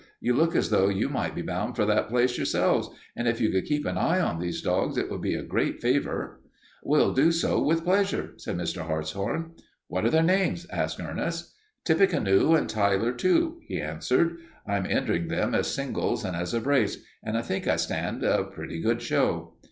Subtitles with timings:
[0.19, 3.51] You look as though you might be bound for that place yourselves, and if you
[3.51, 6.41] could keep an eye on these dogs it would be a great favor."
[6.81, 8.87] "We'll do so with pleasure," said Mr.
[8.87, 9.51] Hartshorn.
[9.89, 11.53] "What are their names?" asked Ernest.
[11.85, 14.37] "Tippecanoe and Tyler Too," he answered.
[14.65, 18.43] "I'm entering them as singles and as a brace, and I think I stand a
[18.45, 19.53] pretty good show."